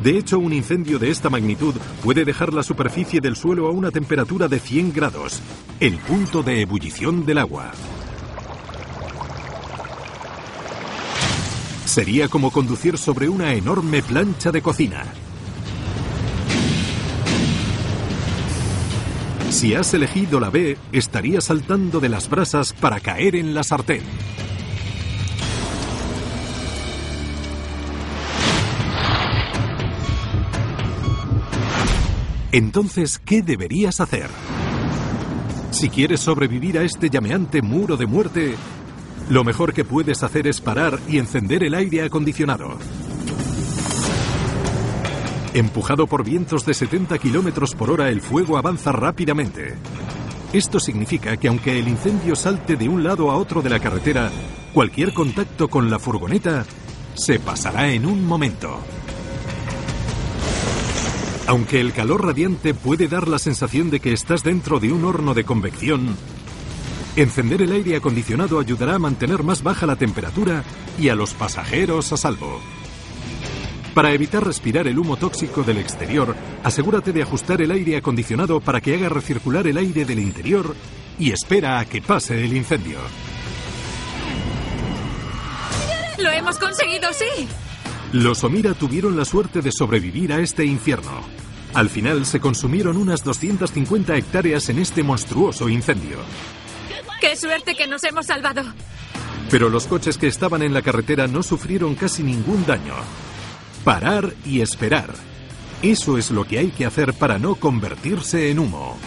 De 0.03 0.17
hecho, 0.17 0.37
un 0.37 0.51
incendio 0.51 0.99
de 0.99 1.09
esta 1.09 1.29
magnitud 1.29 1.75
puede 2.03 2.25
dejar 2.25 2.53
la 2.53 2.61
superficie 2.61 3.21
del 3.21 3.37
suelo 3.37 3.67
a 3.67 3.71
una 3.71 3.89
temperatura 3.89 4.49
de 4.49 4.59
100 4.59 4.91
grados, 4.91 5.41
el 5.79 5.97
punto 5.97 6.43
de 6.43 6.61
ebullición 6.61 7.25
del 7.25 7.37
agua. 7.37 7.71
Sería 11.85 12.27
como 12.27 12.51
conducir 12.51 12.97
sobre 12.97 13.29
una 13.29 13.53
enorme 13.53 14.01
plancha 14.01 14.51
de 14.51 14.61
cocina. 14.61 15.05
Si 19.53 19.75
has 19.75 19.93
elegido 19.93 20.39
la 20.39 20.49
B, 20.49 20.77
estarías 20.91 21.45
saltando 21.45 21.99
de 21.99 22.09
las 22.09 22.27
brasas 22.27 22.73
para 22.73 22.99
caer 22.99 23.35
en 23.35 23.53
la 23.53 23.63
sartén. 23.63 24.01
Entonces, 32.51 33.19
¿qué 33.19 33.43
deberías 33.43 34.01
hacer? 34.01 34.27
Si 35.69 35.87
quieres 35.89 36.19
sobrevivir 36.19 36.79
a 36.79 36.83
este 36.83 37.11
llameante 37.11 37.61
muro 37.61 37.95
de 37.95 38.07
muerte, 38.07 38.55
lo 39.29 39.43
mejor 39.43 39.71
que 39.71 39.85
puedes 39.85 40.23
hacer 40.23 40.47
es 40.47 40.61
parar 40.61 40.99
y 41.07 41.19
encender 41.19 41.63
el 41.63 41.75
aire 41.75 42.01
acondicionado. 42.01 42.79
Empujado 45.53 46.07
por 46.07 46.23
vientos 46.23 46.65
de 46.65 46.73
70 46.73 47.19
kilómetros 47.19 47.75
por 47.75 47.91
hora, 47.91 48.09
el 48.09 48.21
fuego 48.21 48.57
avanza 48.57 48.91
rápidamente. 48.91 49.75
Esto 50.51 50.79
significa 50.79 51.37
que 51.37 51.47
aunque 51.47 51.77
el 51.77 51.87
incendio 51.87 52.35
salte 52.35 52.75
de 52.75 52.89
un 52.89 53.03
lado 53.03 53.29
a 53.29 53.37
otro 53.37 53.61
de 53.61 53.69
la 53.69 53.79
carretera, 53.79 54.31
cualquier 54.73 55.13
contacto 55.13 55.67
con 55.67 55.91
la 55.91 55.99
furgoneta 55.99 56.65
se 57.13 57.39
pasará 57.39 57.91
en 57.91 58.07
un 58.07 58.25
momento. 58.25 58.79
Aunque 61.45 61.79
el 61.79 61.93
calor 61.93 62.25
radiante 62.25 62.73
puede 62.73 63.07
dar 63.07 63.27
la 63.27 63.37
sensación 63.37 63.91
de 63.91 63.99
que 63.99 64.11
estás 64.11 64.43
dentro 64.43 64.79
de 64.79 64.91
un 64.91 65.05
horno 65.05 65.35
de 65.35 65.43
convección, 65.43 66.17
encender 67.15 67.61
el 67.61 67.73
aire 67.73 67.95
acondicionado 67.95 68.59
ayudará 68.59 68.95
a 68.95 68.99
mantener 68.99 69.43
más 69.43 69.61
baja 69.61 69.85
la 69.85 69.97
temperatura 69.97 70.63
y 70.97 71.09
a 71.09 71.15
los 71.15 71.35
pasajeros 71.35 72.11
a 72.11 72.17
salvo. 72.17 72.59
Para 73.93 74.11
evitar 74.11 74.43
respirar 74.43 74.87
el 74.87 74.97
humo 74.97 75.17
tóxico 75.17 75.61
del 75.61 75.77
exterior, 75.77 76.35
asegúrate 76.63 77.13
de 77.13 77.21
ajustar 77.21 77.61
el 77.61 77.69
aire 77.69 77.95
acondicionado 77.95 78.59
para 78.59 78.81
que 78.81 78.95
haga 78.95 79.07
recircular 79.07 79.67
el 79.67 79.77
aire 79.77 80.03
del 80.03 80.19
interior 80.19 80.75
y 81.19 81.31
espera 81.31 81.79
a 81.79 81.85
que 81.85 82.01
pase 82.01 82.43
el 82.43 82.57
incendio. 82.57 82.97
¡Lo 86.17 86.31
hemos 86.31 86.57
conseguido, 86.57 87.09
sí! 87.13 87.47
Los 88.13 88.43
Omira 88.43 88.73
tuvieron 88.73 89.15
la 89.15 89.25
suerte 89.25 89.61
de 89.61 89.71
sobrevivir 89.71 90.33
a 90.33 90.39
este 90.39 90.65
infierno. 90.65 91.21
Al 91.75 91.89
final 91.89 92.25
se 92.25 92.39
consumieron 92.39 92.97
unas 92.97 93.23
250 93.23 94.15
hectáreas 94.15 94.69
en 94.69 94.79
este 94.79 95.03
monstruoso 95.03 95.69
incendio. 95.69 96.17
¡Qué 97.19 97.35
suerte 97.35 97.75
que 97.75 97.87
nos 97.87 98.03
hemos 98.03 98.25
salvado! 98.25 98.63
Pero 99.49 99.69
los 99.69 99.85
coches 99.85 100.17
que 100.17 100.27
estaban 100.27 100.63
en 100.63 100.73
la 100.73 100.81
carretera 100.81 101.27
no 101.27 101.43
sufrieron 101.43 101.95
casi 101.95 102.23
ningún 102.23 102.65
daño. 102.65 102.93
Parar 103.83 104.33
y 104.45 104.61
esperar. 104.61 105.13
Eso 105.81 106.17
es 106.17 106.31
lo 106.31 106.45
que 106.45 106.57
hay 106.57 106.69
que 106.69 106.85
hacer 106.85 107.13
para 107.13 107.37
no 107.37 107.55
convertirse 107.55 108.49
en 108.49 108.59
humo. 108.59 108.97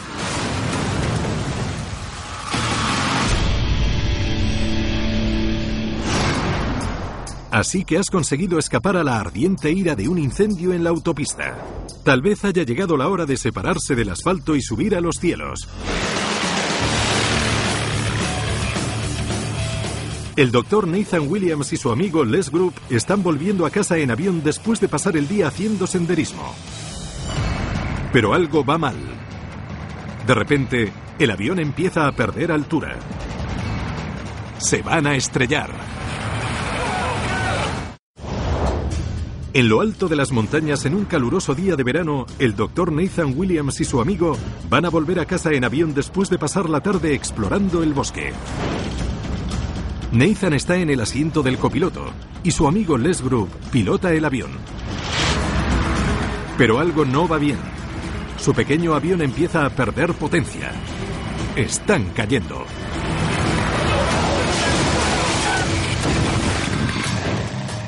Así 7.50 7.86
que 7.86 7.96
has 7.96 8.10
conseguido 8.10 8.58
escapar 8.58 8.98
a 8.98 9.02
la 9.02 9.18
ardiente 9.18 9.72
ira 9.72 9.94
de 9.94 10.08
un 10.08 10.18
incendio 10.18 10.74
en 10.74 10.84
la 10.84 10.90
autopista. 10.90 11.56
Tal 12.04 12.20
vez 12.20 12.44
haya 12.44 12.64
llegado 12.64 12.98
la 12.98 13.08
hora 13.08 13.24
de 13.24 13.38
separarse 13.38 13.94
del 13.94 14.10
asfalto 14.10 14.56
y 14.56 14.60
subir 14.60 14.94
a 14.94 15.00
los 15.00 15.16
cielos. 15.16 15.66
El 20.36 20.52
doctor 20.52 20.86
Nathan 20.86 21.30
Williams 21.30 21.72
y 21.72 21.78
su 21.78 21.90
amigo 21.90 22.22
Les 22.22 22.50
Group 22.50 22.74
están 22.90 23.22
volviendo 23.22 23.64
a 23.64 23.70
casa 23.70 23.96
en 23.96 24.10
avión 24.10 24.42
después 24.44 24.80
de 24.80 24.86
pasar 24.86 25.16
el 25.16 25.26
día 25.28 25.48
haciendo 25.48 25.86
senderismo. 25.86 26.54
Pero 28.12 28.34
algo 28.34 28.62
va 28.62 28.76
mal. 28.76 28.96
De 30.26 30.34
repente, 30.34 30.92
el 31.18 31.30
avión 31.30 31.58
empieza 31.58 32.06
a 32.06 32.12
perder 32.12 32.52
altura. 32.52 32.98
Se 34.58 34.82
van 34.82 35.06
a 35.06 35.16
estrellar. 35.16 35.70
En 39.54 39.70
lo 39.70 39.80
alto 39.80 40.06
de 40.06 40.16
las 40.16 40.32
montañas, 40.32 40.84
en 40.84 40.94
un 40.94 41.06
caluroso 41.06 41.54
día 41.54 41.76
de 41.76 41.82
verano, 41.82 42.26
el 42.38 42.54
doctor 42.54 42.92
Nathan 42.92 43.32
Williams 43.34 43.80
y 43.80 43.86
su 43.86 44.02
amigo 44.02 44.36
van 44.68 44.84
a 44.84 44.90
volver 44.90 45.18
a 45.18 45.24
casa 45.24 45.52
en 45.52 45.64
avión 45.64 45.94
después 45.94 46.28
de 46.28 46.38
pasar 46.38 46.68
la 46.68 46.82
tarde 46.82 47.14
explorando 47.14 47.82
el 47.82 47.94
bosque. 47.94 48.34
Nathan 50.16 50.54
está 50.54 50.76
en 50.76 50.88
el 50.88 51.02
asiento 51.02 51.42
del 51.42 51.58
copiloto 51.58 52.10
y 52.42 52.50
su 52.50 52.66
amigo 52.66 52.96
Les 52.96 53.20
Group 53.20 53.50
pilota 53.70 54.14
el 54.14 54.24
avión. 54.24 54.50
Pero 56.56 56.78
algo 56.78 57.04
no 57.04 57.28
va 57.28 57.36
bien. 57.36 57.58
Su 58.38 58.54
pequeño 58.54 58.94
avión 58.94 59.20
empieza 59.20 59.66
a 59.66 59.70
perder 59.70 60.14
potencia. 60.14 60.72
Están 61.54 62.06
cayendo. 62.14 62.64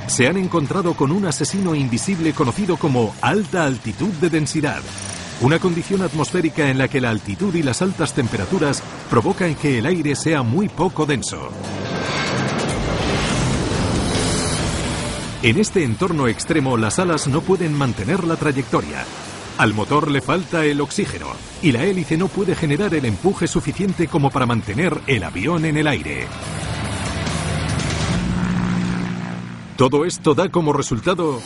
se 0.06 0.26
han 0.26 0.37
encontrado 0.37 0.94
con 0.94 1.12
un 1.12 1.26
asesino 1.26 1.76
invisible 1.76 2.32
conocido 2.32 2.76
como 2.76 3.14
alta 3.20 3.64
altitud 3.64 4.12
de 4.14 4.28
densidad, 4.28 4.80
una 5.40 5.61
condición 5.61 6.02
atmosférica 6.02 6.70
en 6.70 6.78
la 6.78 6.88
que 6.88 7.00
la 7.00 7.11
altitud 7.11 7.54
y 7.54 7.62
las 7.62 7.82
altas 7.82 8.14
temperaturas 8.14 8.82
provocan 9.08 9.54
que 9.54 9.78
el 9.78 9.87
aire 9.87 10.16
sea 10.16 10.42
muy 10.42 10.68
poco 10.68 11.06
denso. 11.06 11.52
En 15.40 15.57
este 15.57 15.85
entorno 15.85 16.26
extremo 16.26 16.76
las 16.76 16.99
alas 16.99 17.28
no 17.28 17.42
pueden 17.42 17.73
mantener 17.73 18.25
la 18.25 18.35
trayectoria. 18.35 19.04
Al 19.57 19.73
motor 19.73 20.11
le 20.11 20.21
falta 20.21 20.64
el 20.64 20.80
oxígeno 20.80 21.26
y 21.62 21.71
la 21.71 21.85
hélice 21.85 22.16
no 22.16 22.26
puede 22.26 22.57
generar 22.57 22.92
el 22.95 23.04
empuje 23.04 23.47
suficiente 23.47 24.09
como 24.09 24.30
para 24.30 24.47
mantener 24.47 25.00
el 25.07 25.23
avión 25.23 25.64
en 25.64 25.76
el 25.76 25.87
aire. 25.87 26.26
Todo 29.76 30.04
esto 30.04 30.35
da 30.35 30.49
como 30.49 30.73
resultado 30.73 31.40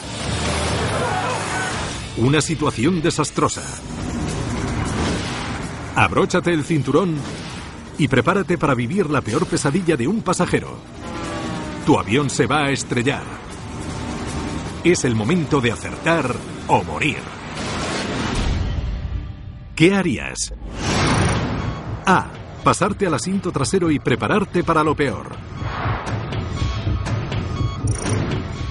una 2.17 2.41
situación 2.41 3.03
desastrosa. 3.03 3.63
Abróchate 5.97 6.51
el 6.55 6.65
cinturón 6.65 7.17
y 7.99 8.09
prepárate 8.09 8.57
para 8.57 8.75
vivir 8.75 9.11
la 9.11 9.21
peor 9.21 9.45
pesadilla 9.45 9.99
de 9.99 10.09
un 10.09 10.23
pasajero. 10.23 10.79
Tu 11.85 11.99
avión 11.99 12.31
se 12.31 12.47
va 12.47 12.65
a 12.65 12.71
estrellar. 12.71 13.52
Es 14.85 15.05
el 15.05 15.15
momento 15.15 15.61
de 15.61 15.71
acertar 15.71 16.35
o 16.67 16.83
morir. 16.83 17.19
¿Qué 19.77 19.95
harías? 19.95 20.53
A. 22.05 22.27
Pasarte 22.65 23.07
al 23.07 23.15
asiento 23.15 23.53
trasero 23.53 23.93
y 23.93 24.01
prepararte 24.01 24.65
para 24.65 24.83
lo 24.83 24.97
peor. 24.97 25.37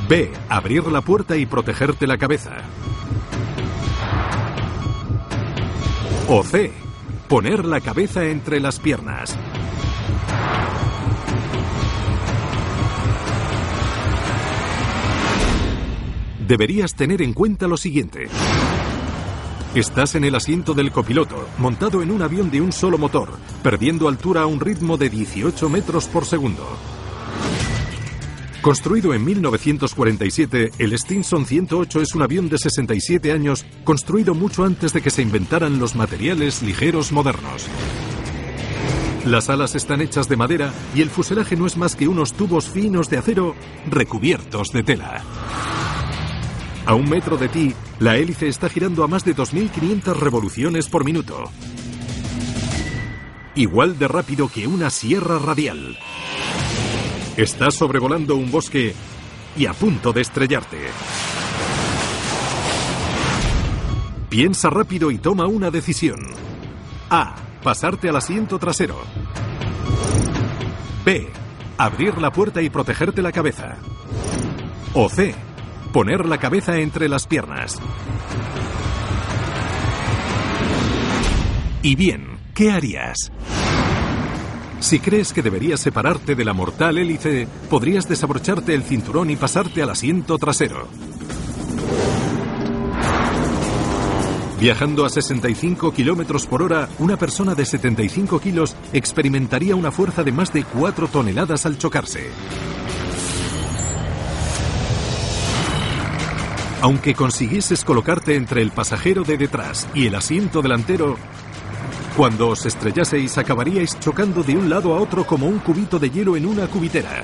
B. 0.09 0.33
Abrir 0.49 0.85
la 0.87 0.99
puerta 0.99 1.37
y 1.37 1.45
protegerte 1.45 2.05
la 2.05 2.17
cabeza. 2.17 2.57
O 6.27 6.43
C. 6.43 6.73
Poner 7.29 7.63
la 7.63 7.79
cabeza 7.79 8.25
entre 8.25 8.59
las 8.59 8.81
piernas. 8.81 9.37
Deberías 16.51 16.95
tener 16.95 17.21
en 17.21 17.31
cuenta 17.31 17.65
lo 17.65 17.77
siguiente. 17.77 18.27
Estás 19.73 20.15
en 20.15 20.25
el 20.25 20.35
asiento 20.35 20.73
del 20.73 20.91
copiloto, 20.91 21.47
montado 21.57 22.01
en 22.01 22.11
un 22.11 22.21
avión 22.21 22.51
de 22.51 22.59
un 22.59 22.73
solo 22.73 22.97
motor, 22.97 23.29
perdiendo 23.63 24.09
altura 24.09 24.41
a 24.41 24.47
un 24.47 24.59
ritmo 24.59 24.97
de 24.97 25.09
18 25.09 25.69
metros 25.69 26.09
por 26.09 26.25
segundo. 26.25 26.67
Construido 28.61 29.13
en 29.13 29.23
1947, 29.23 30.73
el 30.77 30.99
Stinson 30.99 31.45
108 31.45 32.01
es 32.01 32.15
un 32.15 32.21
avión 32.21 32.49
de 32.49 32.57
67 32.57 33.31
años 33.31 33.65
construido 33.85 34.35
mucho 34.35 34.65
antes 34.65 34.91
de 34.91 35.01
que 35.01 35.09
se 35.09 35.21
inventaran 35.21 35.79
los 35.79 35.95
materiales 35.95 36.61
ligeros 36.61 37.13
modernos. 37.13 37.65
Las 39.25 39.49
alas 39.49 39.75
están 39.75 40.01
hechas 40.01 40.27
de 40.27 40.35
madera 40.35 40.73
y 40.93 41.01
el 41.01 41.11
fuselaje 41.11 41.55
no 41.55 41.65
es 41.65 41.77
más 41.77 41.95
que 41.95 42.09
unos 42.09 42.33
tubos 42.33 42.69
finos 42.69 43.09
de 43.09 43.19
acero 43.19 43.55
recubiertos 43.89 44.67
de 44.73 44.83
tela. 44.83 45.23
A 46.85 46.95
un 46.95 47.09
metro 47.09 47.37
de 47.37 47.47
ti, 47.47 47.73
la 47.99 48.17
hélice 48.17 48.47
está 48.47 48.67
girando 48.67 49.03
a 49.03 49.07
más 49.07 49.23
de 49.23 49.35
2.500 49.35 50.15
revoluciones 50.17 50.87
por 50.87 51.05
minuto. 51.05 51.43
Igual 53.55 53.99
de 53.99 54.07
rápido 54.07 54.47
que 54.47 54.65
una 54.65 54.89
sierra 54.89 55.37
radial. 55.37 55.97
Estás 57.37 57.75
sobrevolando 57.75 58.35
un 58.35 58.49
bosque 58.49 58.95
y 59.55 59.65
a 59.67 59.73
punto 59.73 60.11
de 60.11 60.21
estrellarte. 60.21 60.77
Piensa 64.29 64.69
rápido 64.69 65.11
y 65.11 65.17
toma 65.17 65.45
una 65.45 65.69
decisión. 65.69 66.19
A. 67.09 67.35
Pasarte 67.61 68.09
al 68.09 68.15
asiento 68.15 68.57
trasero. 68.57 68.95
B. 71.05 71.29
Abrir 71.77 72.17
la 72.17 72.31
puerta 72.31 72.61
y 72.61 72.69
protegerte 72.69 73.21
la 73.21 73.31
cabeza. 73.31 73.77
O 74.93 75.09
C. 75.09 75.35
Poner 75.93 76.25
la 76.25 76.37
cabeza 76.37 76.77
entre 76.77 77.09
las 77.09 77.27
piernas. 77.27 77.77
Y 81.83 81.95
bien, 81.95 82.37
¿qué 82.53 82.71
harías? 82.71 83.29
Si 84.79 84.99
crees 84.99 85.33
que 85.33 85.41
deberías 85.41 85.81
separarte 85.81 86.35
de 86.35 86.45
la 86.45 86.53
mortal 86.53 86.97
hélice, 86.97 87.45
podrías 87.69 88.07
desabrocharte 88.07 88.73
el 88.73 88.83
cinturón 88.83 89.31
y 89.31 89.35
pasarte 89.35 89.83
al 89.83 89.89
asiento 89.89 90.37
trasero. 90.37 90.87
Viajando 94.61 95.05
a 95.05 95.09
65 95.09 95.91
kilómetros 95.91 96.45
por 96.45 96.61
hora, 96.63 96.87
una 96.99 97.17
persona 97.17 97.53
de 97.53 97.65
75 97.65 98.39
kilos 98.39 98.75
experimentaría 98.93 99.75
una 99.75 99.91
fuerza 99.91 100.23
de 100.23 100.31
más 100.31 100.53
de 100.53 100.63
4 100.63 101.07
toneladas 101.07 101.65
al 101.65 101.77
chocarse. 101.77 102.29
Aunque 106.81 107.13
consiguieses 107.13 107.85
colocarte 107.85 108.35
entre 108.35 108.63
el 108.63 108.71
pasajero 108.71 109.23
de 109.23 109.37
detrás 109.37 109.87
y 109.93 110.07
el 110.07 110.15
asiento 110.15 110.63
delantero, 110.63 111.15
cuando 112.17 112.49
os 112.49 112.65
estrellaseis 112.65 113.37
acabaríais 113.37 113.99
chocando 113.99 114.41
de 114.41 114.57
un 114.57 114.67
lado 114.67 114.95
a 114.95 114.99
otro 114.99 115.25
como 115.27 115.45
un 115.45 115.59
cubito 115.59 115.99
de 115.99 116.09
hielo 116.09 116.35
en 116.35 116.47
una 116.47 116.65
cubitera. 116.65 117.23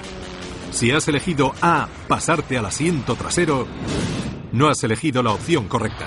Si 0.70 0.91
has 0.91 1.08
elegido 1.08 1.54
A, 1.60 1.88
pasarte 2.08 2.56
al 2.56 2.67
asiento 2.67 3.15
trasero, 3.15 3.65
no 4.52 4.67
has 4.70 4.84
elegido 4.84 5.24
la 5.24 5.32
opción 5.32 5.67
correcta. 5.67 6.06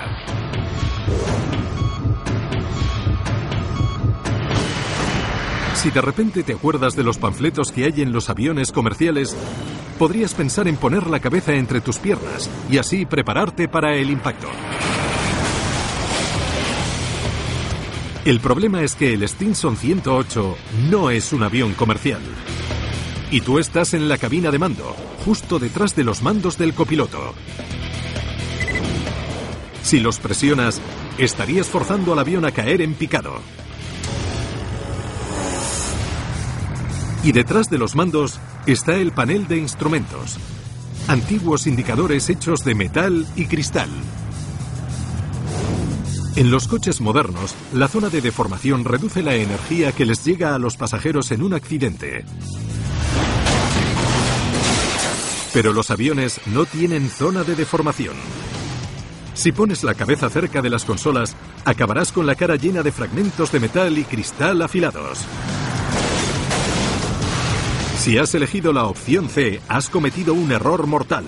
Si 5.75 5.89
de 5.89 6.01
repente 6.01 6.43
te 6.43 6.53
acuerdas 6.53 6.95
de 6.95 7.03
los 7.03 7.17
panfletos 7.17 7.73
que 7.73 7.83
hay 7.83 8.01
en 8.01 8.13
los 8.13 8.29
aviones 8.29 8.71
comerciales, 8.71 9.35
podrías 10.01 10.33
pensar 10.33 10.67
en 10.67 10.77
poner 10.77 11.05
la 11.05 11.19
cabeza 11.19 11.53
entre 11.53 11.79
tus 11.79 11.99
piernas 11.99 12.49
y 12.71 12.79
así 12.79 13.05
prepararte 13.05 13.67
para 13.67 13.93
el 13.93 14.09
impacto. 14.09 14.47
El 18.25 18.39
problema 18.39 18.81
es 18.81 18.95
que 18.95 19.13
el 19.13 19.21
Stinson 19.21 19.77
108 19.77 20.57
no 20.89 21.11
es 21.11 21.33
un 21.33 21.43
avión 21.43 21.75
comercial. 21.75 22.19
Y 23.29 23.41
tú 23.41 23.59
estás 23.59 23.93
en 23.93 24.09
la 24.09 24.17
cabina 24.17 24.49
de 24.49 24.57
mando, 24.57 24.95
justo 25.23 25.59
detrás 25.59 25.95
de 25.95 26.03
los 26.03 26.23
mandos 26.23 26.57
del 26.57 26.73
copiloto. 26.73 27.35
Si 29.83 29.99
los 29.99 30.17
presionas, 30.17 30.81
estarías 31.19 31.67
forzando 31.67 32.13
al 32.13 32.19
avión 32.19 32.43
a 32.45 32.51
caer 32.51 32.81
en 32.81 32.95
picado. 32.95 33.35
Y 37.23 37.33
detrás 37.33 37.69
de 37.69 37.77
los 37.77 37.95
mandos 37.95 38.39
está 38.65 38.95
el 38.95 39.11
panel 39.11 39.47
de 39.47 39.57
instrumentos, 39.57 40.37
antiguos 41.07 41.67
indicadores 41.67 42.29
hechos 42.29 42.63
de 42.63 42.75
metal 42.75 43.25
y 43.35 43.45
cristal. 43.45 43.89
En 46.35 46.49
los 46.49 46.67
coches 46.67 47.01
modernos, 47.01 47.55
la 47.73 47.87
zona 47.87 48.09
de 48.09 48.21
deformación 48.21 48.85
reduce 48.85 49.21
la 49.21 49.35
energía 49.35 49.91
que 49.91 50.05
les 50.05 50.23
llega 50.23 50.55
a 50.55 50.59
los 50.59 50.77
pasajeros 50.77 51.31
en 51.31 51.43
un 51.43 51.53
accidente. 51.53 52.23
Pero 55.53 55.73
los 55.73 55.91
aviones 55.91 56.39
no 56.45 56.65
tienen 56.65 57.09
zona 57.09 57.43
de 57.43 57.55
deformación. 57.55 58.15
Si 59.33 59.51
pones 59.51 59.83
la 59.83 59.95
cabeza 59.95 60.29
cerca 60.29 60.61
de 60.61 60.69
las 60.69 60.85
consolas, 60.85 61.35
acabarás 61.65 62.11
con 62.11 62.25
la 62.25 62.35
cara 62.35 62.55
llena 62.55 62.83
de 62.83 62.91
fragmentos 62.91 63.51
de 63.51 63.59
metal 63.59 63.97
y 63.97 64.03
cristal 64.03 64.61
afilados. 64.61 65.25
Si 68.01 68.17
has 68.17 68.33
elegido 68.33 68.73
la 68.73 68.85
opción 68.85 69.29
C, 69.29 69.61
has 69.67 69.87
cometido 69.87 70.33
un 70.33 70.51
error 70.51 70.87
mortal. 70.87 71.23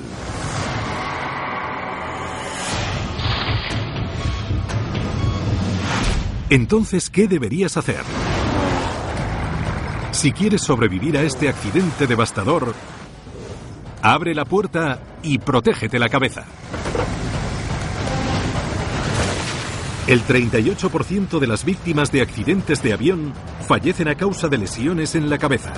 Entonces, 6.49 7.11
¿qué 7.11 7.27
deberías 7.27 7.77
hacer? 7.77 8.01
Si 10.13 10.31
quieres 10.31 10.63
sobrevivir 10.63 11.15
a 11.15 11.21
este 11.21 11.47
accidente 11.47 12.07
devastador, 12.07 12.73
abre 14.01 14.33
la 14.33 14.45
puerta 14.45 14.99
y 15.21 15.37
protégete 15.37 15.99
la 15.99 16.09
cabeza. 16.09 16.43
El 20.07 20.23
38% 20.23 21.37
de 21.37 21.45
las 21.45 21.65
víctimas 21.65 22.11
de 22.11 22.23
accidentes 22.23 22.81
de 22.81 22.93
avión 22.93 23.31
fallecen 23.67 24.07
a 24.07 24.15
causa 24.15 24.47
de 24.47 24.57
lesiones 24.57 25.13
en 25.13 25.29
la 25.29 25.37
cabeza. 25.37 25.71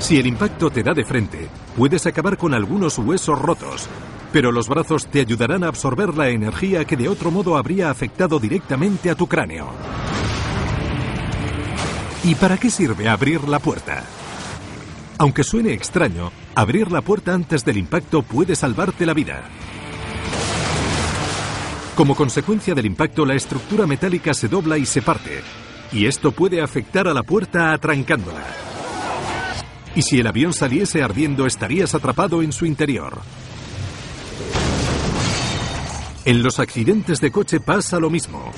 Si 0.00 0.18
el 0.18 0.26
impacto 0.26 0.70
te 0.70 0.82
da 0.82 0.94
de 0.94 1.04
frente, 1.04 1.48
puedes 1.76 2.06
acabar 2.06 2.38
con 2.38 2.54
algunos 2.54 2.98
huesos 2.98 3.38
rotos, 3.38 3.86
pero 4.32 4.50
los 4.50 4.66
brazos 4.66 5.06
te 5.06 5.20
ayudarán 5.20 5.62
a 5.62 5.68
absorber 5.68 6.16
la 6.16 6.30
energía 6.30 6.84
que 6.86 6.96
de 6.96 7.08
otro 7.08 7.30
modo 7.30 7.56
habría 7.56 7.90
afectado 7.90 8.40
directamente 8.40 9.10
a 9.10 9.14
tu 9.14 9.26
cráneo. 9.26 9.68
¿Y 12.24 12.34
para 12.34 12.56
qué 12.56 12.70
sirve 12.70 13.08
abrir 13.08 13.46
la 13.46 13.58
puerta? 13.58 14.02
Aunque 15.18 15.44
suene 15.44 15.74
extraño, 15.74 16.32
abrir 16.54 16.90
la 16.90 17.02
puerta 17.02 17.34
antes 17.34 17.62
del 17.64 17.76
impacto 17.76 18.22
puede 18.22 18.56
salvarte 18.56 19.04
la 19.04 19.12
vida. 19.12 19.42
Como 21.94 22.16
consecuencia 22.16 22.74
del 22.74 22.86
impacto, 22.86 23.26
la 23.26 23.34
estructura 23.34 23.86
metálica 23.86 24.32
se 24.32 24.48
dobla 24.48 24.78
y 24.78 24.86
se 24.86 25.02
parte, 25.02 25.42
y 25.92 26.06
esto 26.06 26.32
puede 26.32 26.62
afectar 26.62 27.06
a 27.06 27.12
la 27.12 27.22
puerta 27.22 27.74
atrancándola. 27.74 28.46
Y 29.94 30.02
si 30.02 30.20
el 30.20 30.26
avión 30.26 30.52
saliese 30.52 31.02
ardiendo, 31.02 31.46
estarías 31.46 31.94
atrapado 31.94 32.42
en 32.42 32.52
su 32.52 32.66
interior. 32.66 33.20
En 36.24 36.42
los 36.42 36.60
accidentes 36.60 37.20
de 37.20 37.32
coche 37.32 37.60
pasa 37.60 37.98
lo 37.98 38.10
mismo. 38.10 38.52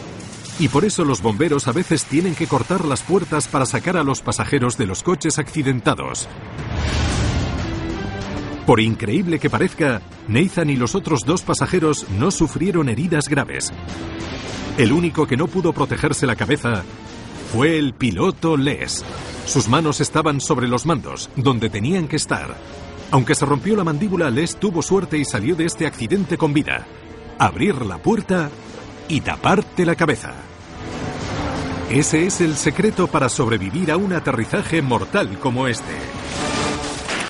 Y 0.58 0.68
por 0.68 0.84
eso 0.84 1.04
los 1.04 1.22
bomberos 1.22 1.68
a 1.68 1.72
veces 1.72 2.04
tienen 2.04 2.34
que 2.34 2.46
cortar 2.46 2.84
las 2.84 3.02
puertas 3.02 3.48
para 3.48 3.66
sacar 3.66 3.96
a 3.96 4.04
los 4.04 4.20
pasajeros 4.20 4.76
de 4.76 4.86
los 4.86 5.02
coches 5.02 5.38
accidentados. 5.38 6.28
Por 8.66 8.80
increíble 8.80 9.38
que 9.38 9.50
parezca, 9.50 10.02
Nathan 10.28 10.70
y 10.70 10.76
los 10.76 10.94
otros 10.94 11.20
dos 11.26 11.42
pasajeros 11.42 12.06
no 12.10 12.30
sufrieron 12.30 12.88
heridas 12.88 13.28
graves. 13.28 13.72
El 14.78 14.92
único 14.92 15.26
que 15.26 15.36
no 15.36 15.48
pudo 15.48 15.72
protegerse 15.72 16.26
la 16.26 16.36
cabeza 16.36 16.84
fue 17.52 17.78
el 17.78 17.92
piloto 17.92 18.56
Les. 18.56 19.04
Sus 19.44 19.68
manos 19.68 20.00
estaban 20.00 20.40
sobre 20.40 20.68
los 20.68 20.86
mandos, 20.86 21.28
donde 21.36 21.68
tenían 21.68 22.08
que 22.08 22.16
estar. 22.16 22.56
Aunque 23.10 23.34
se 23.34 23.44
rompió 23.44 23.76
la 23.76 23.84
mandíbula, 23.84 24.30
Les 24.30 24.56
tuvo 24.56 24.80
suerte 24.80 25.18
y 25.18 25.24
salió 25.26 25.54
de 25.54 25.66
este 25.66 25.86
accidente 25.86 26.38
con 26.38 26.54
vida 26.54 26.86
abrir 27.38 27.84
la 27.84 27.98
puerta 27.98 28.50
y 29.08 29.20
taparte 29.20 29.84
la 29.84 29.96
cabeza. 29.96 30.32
Ese 31.90 32.24
es 32.24 32.40
el 32.40 32.56
secreto 32.56 33.08
para 33.08 33.28
sobrevivir 33.28 33.90
a 33.90 33.96
un 33.96 34.12
aterrizaje 34.12 34.80
mortal 34.80 35.38
como 35.40 35.66
este. 35.66 35.92